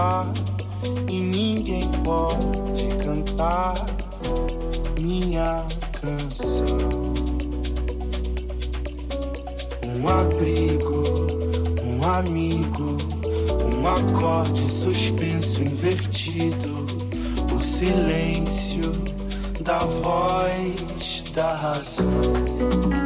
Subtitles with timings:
[0.00, 0.32] lar
[1.10, 3.74] e ninguém pode cantar
[4.98, 5.66] minha
[6.00, 7.12] canção.
[9.94, 11.02] Um abrigo,
[11.84, 12.96] um amigo,
[13.74, 16.86] um acorde suspenso invertido,
[17.54, 18.90] o silêncio
[19.62, 22.99] da voz da razão.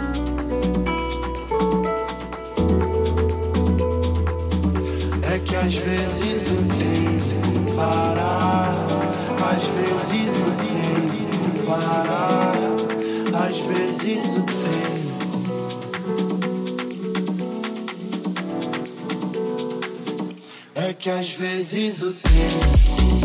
[5.66, 8.76] Às vezes o tempo parar,
[9.50, 12.52] às vezes o tempo parar,
[13.46, 14.84] às vezes o tempo.
[20.74, 23.23] É que às vezes o tempo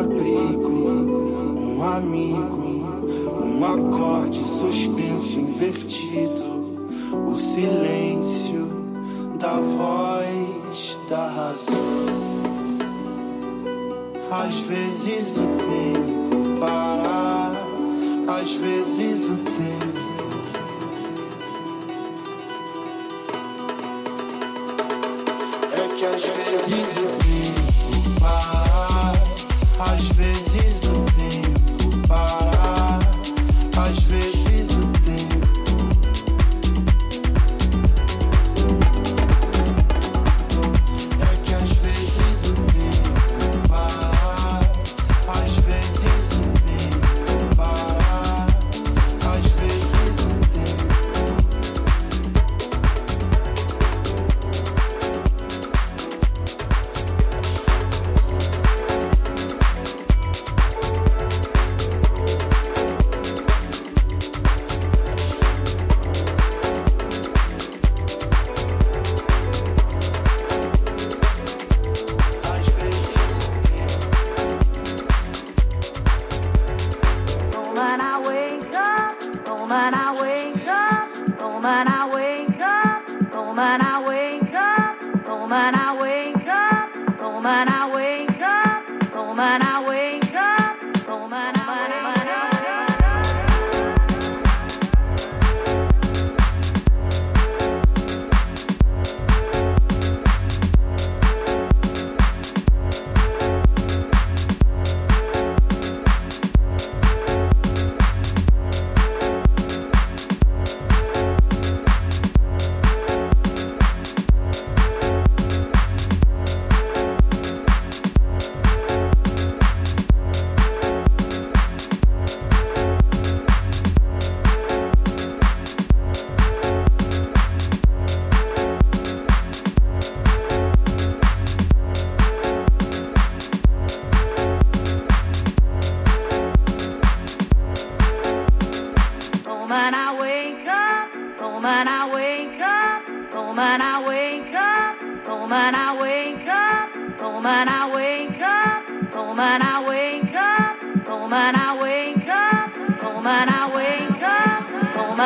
[0.00, 2.56] abrigo, um amigo,
[3.44, 6.88] um acorde suspenso invertido,
[7.28, 8.66] o silêncio
[9.38, 12.10] da voz da razão.
[14.30, 17.52] Às vezes o tempo para,
[18.40, 19.99] às vezes o tempo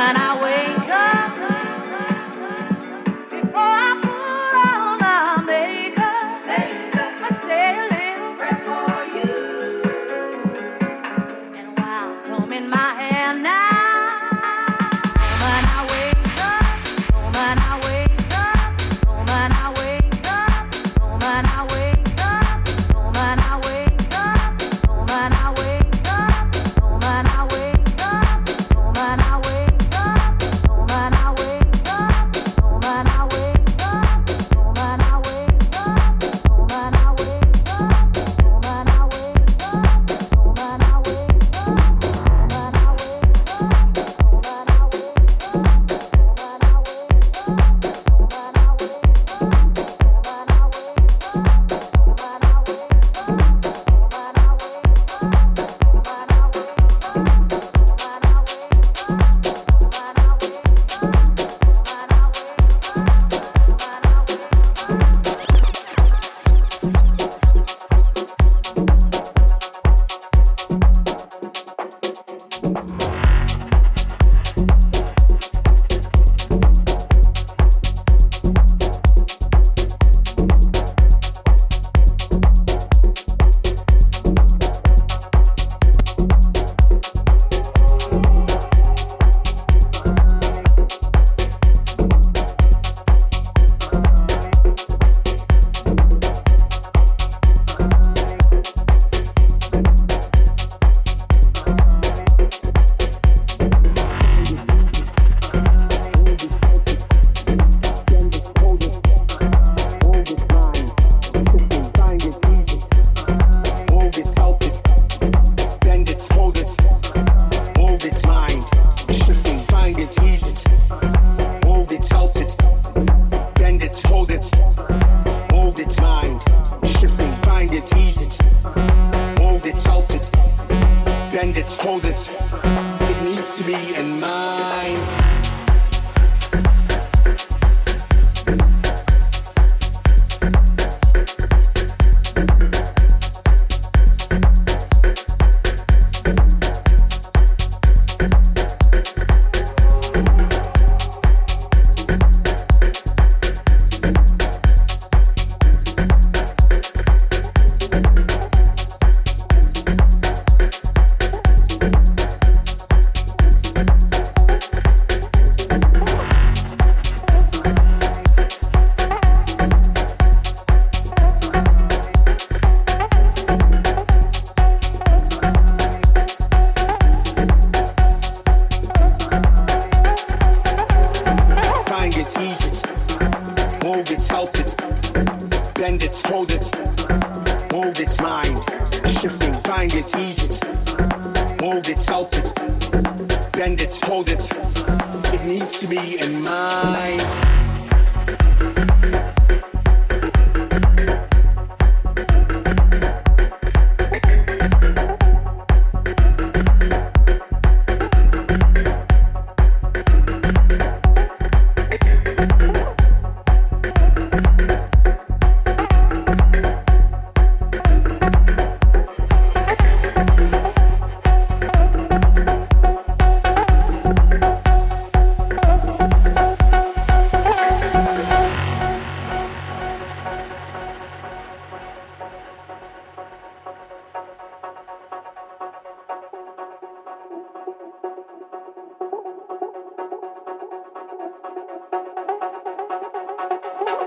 [0.07, 0.84] And I wait.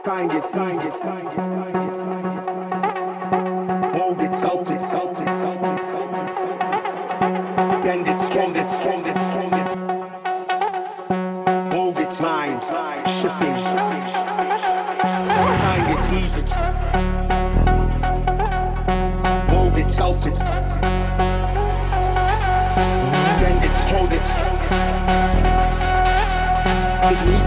[0.08, 1.92] find it, find it, find it, find it.
[3.98, 6.28] Mold it, salt it, salt it, salt it, salt it.
[7.84, 9.68] Bend it, squand it, squand it, squand it.
[11.74, 12.62] Mold its mind,
[13.20, 13.56] shift it,
[15.66, 16.50] find it, ease it.
[19.52, 20.40] Mold it, salt it.
[23.42, 24.28] Bend it, squand it.
[27.10, 27.47] It needs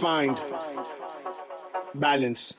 [0.00, 0.40] Find
[1.94, 2.58] balance.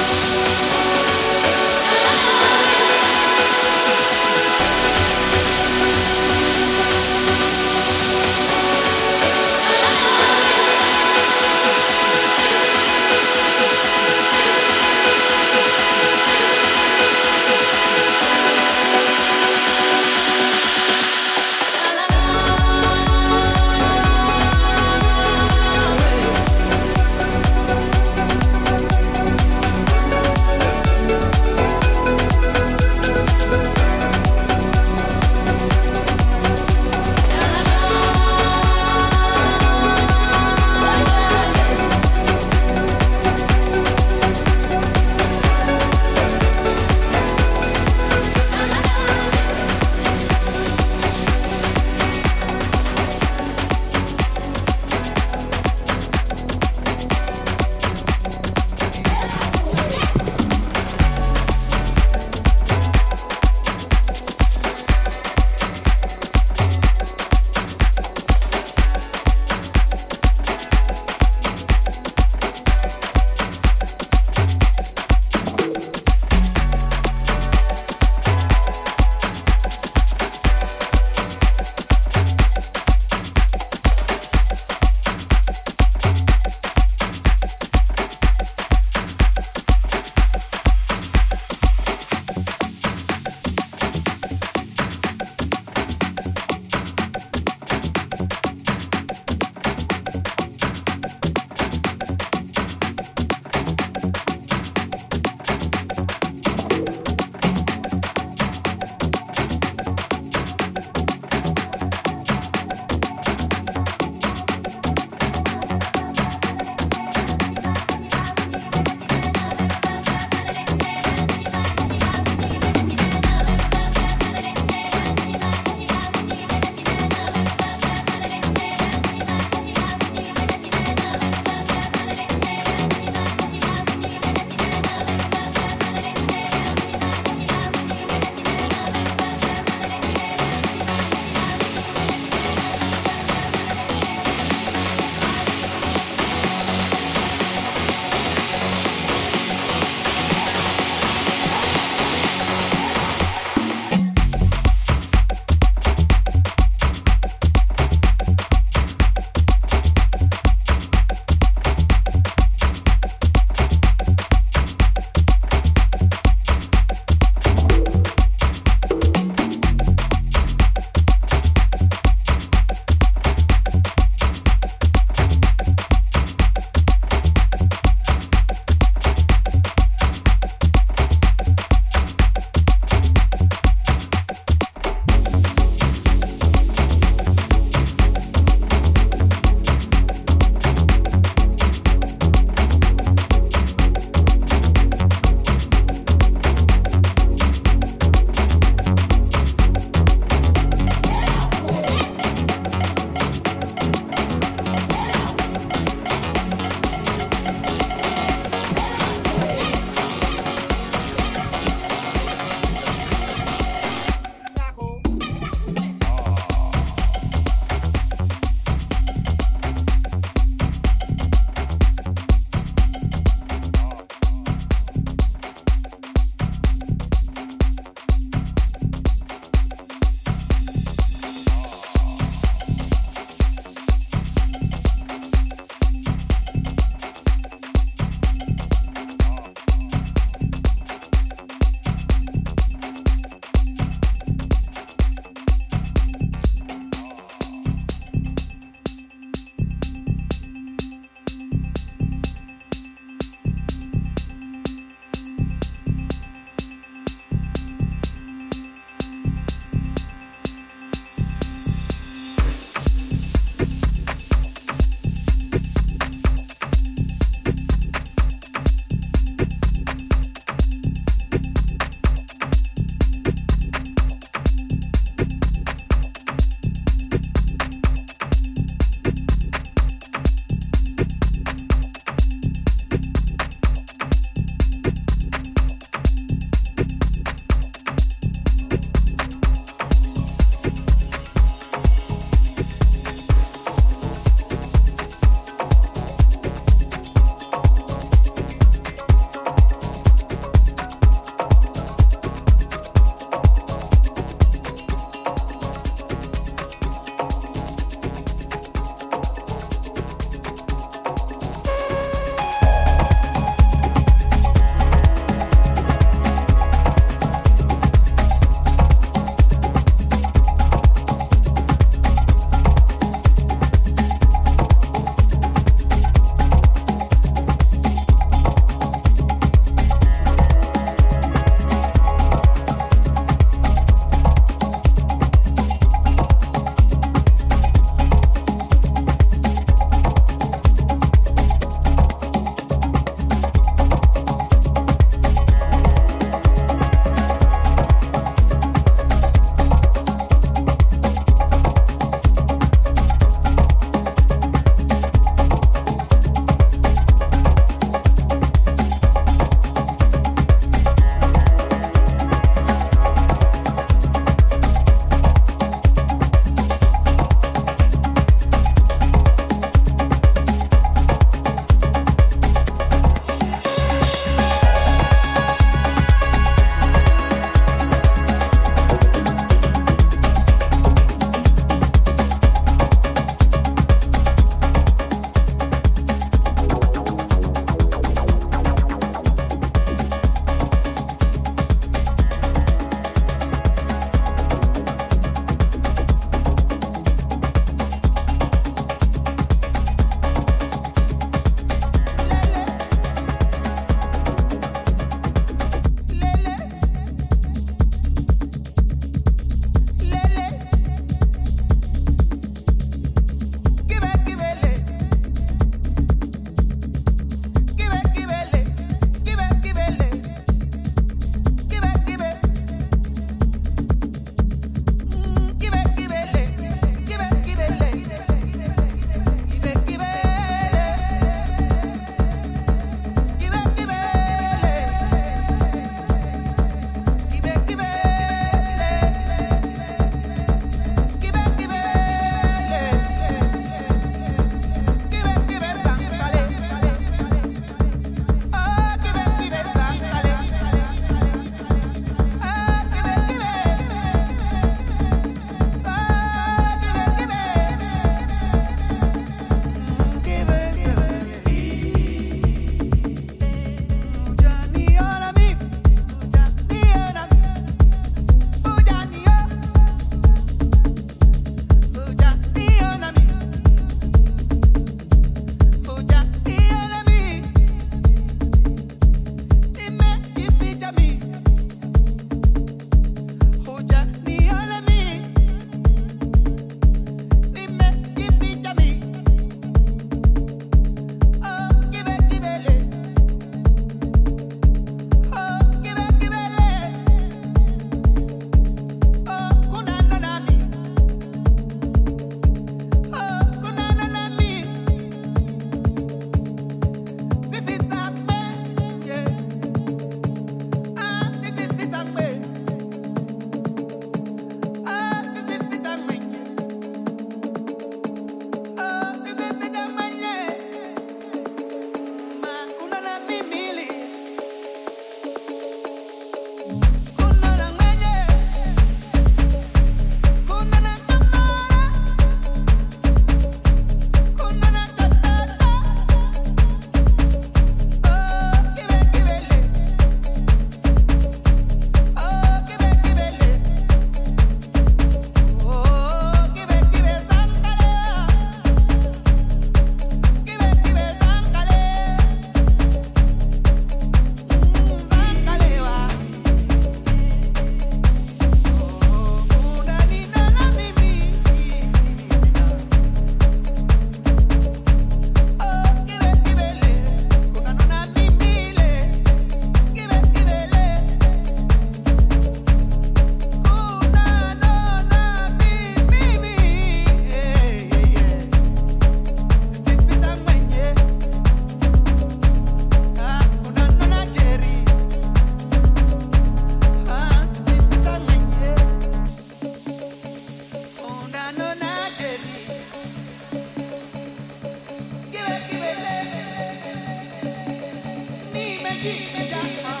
[599.21, 600.00] Jack.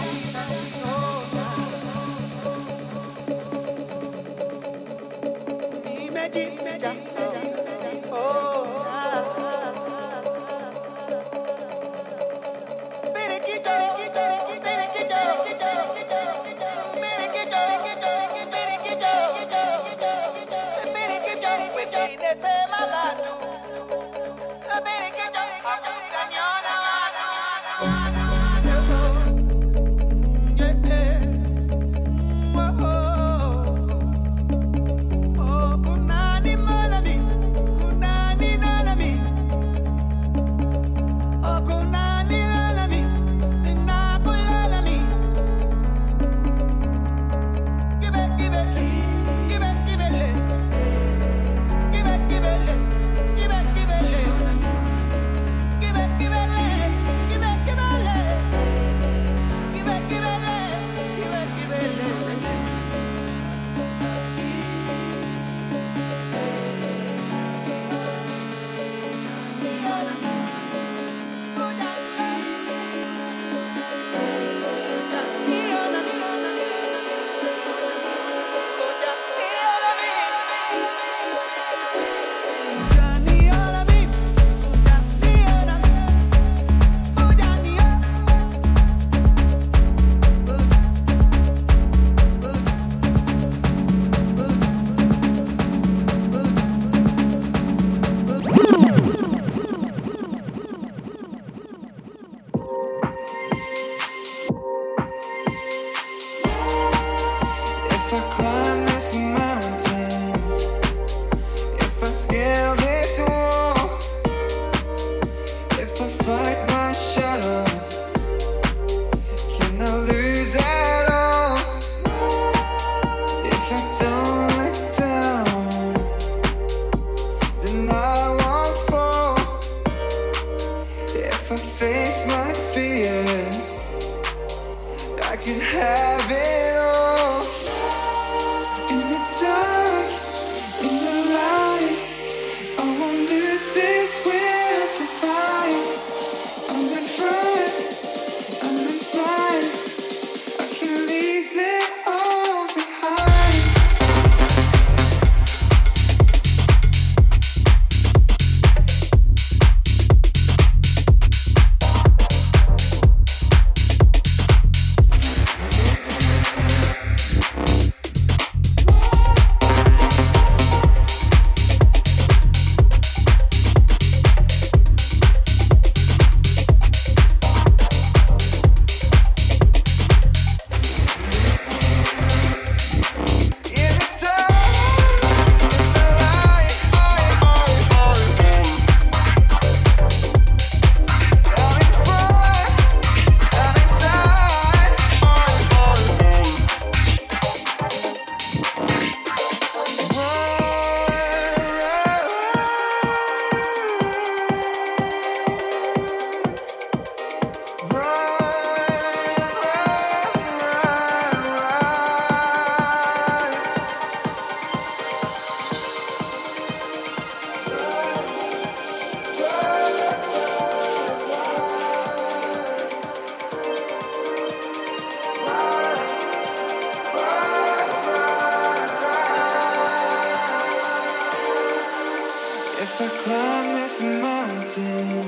[234.19, 235.25] mountain,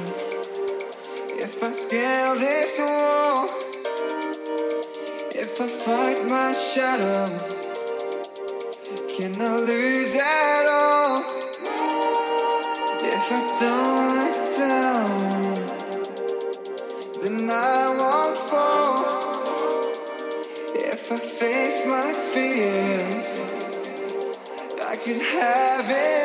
[1.39, 3.49] if I scale this wall,
[5.35, 7.29] if I fight my shadow,
[9.15, 11.23] can I lose at all?
[13.15, 15.11] If I don't look down,
[17.21, 19.03] then I won't fall.
[20.75, 23.35] If I face my fears,
[24.81, 26.22] I can have it.